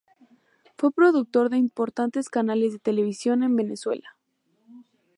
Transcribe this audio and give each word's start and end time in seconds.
Fue 0.79 0.91
productor 0.91 1.51
de 1.51 1.57
importantes 1.59 2.27
canales 2.27 2.73
de 2.73 2.79
televisión 2.79 3.43
en 3.43 3.55
Venezuela. 3.55 4.15